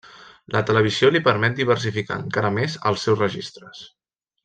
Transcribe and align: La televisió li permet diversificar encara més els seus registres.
La 0.55 0.61
televisió 0.69 1.11
li 1.11 1.21
permet 1.27 1.59
diversificar 1.61 2.17
encara 2.25 2.51
més 2.59 2.79
els 2.93 3.07
seus 3.09 3.23
registres. 3.27 3.89